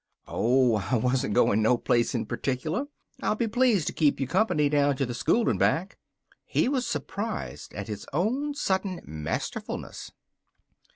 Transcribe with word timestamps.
"Oh, 0.27 0.77
I 0.77 0.95
wasn't 0.95 1.35
going 1.35 1.61
no 1.61 1.77
place 1.77 2.15
in 2.15 2.25
particular. 2.25 2.87
I'll 3.21 3.35
be 3.35 3.47
pleased 3.47 3.85
to 3.85 3.93
keep 3.93 4.19
you 4.19 4.25
company 4.25 4.67
down 4.67 4.97
to 4.97 5.05
the 5.05 5.13
school 5.13 5.47
and 5.47 5.59
back." 5.59 5.99
He 6.43 6.67
was 6.67 6.87
surprised 6.87 7.71
at 7.75 7.87
his 7.87 8.07
own 8.11 8.55
sudden 8.55 9.01
masterfulness. 9.05 10.09